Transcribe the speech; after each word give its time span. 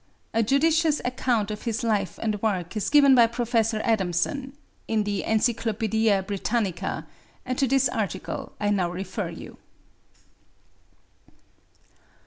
A 0.33 0.41
judicious 0.41 0.99
account 1.05 1.51
of 1.51 1.61
his 1.61 1.83
life 1.83 2.17
and 2.23 2.41
work 2.41 2.75
is 2.75 2.89
given 2.89 3.13
by 3.13 3.27
Prof. 3.27 3.53
Adamson, 3.53 4.53
in 4.87 5.03
the 5.03 5.23
Encyclopædia 5.27 6.25
Britannica, 6.25 7.05
and 7.45 7.55
to 7.59 7.67
this 7.67 7.87
article 7.87 8.53
I 8.59 8.71
now 8.71 8.89
refer 8.89 9.29
you. 9.29 9.57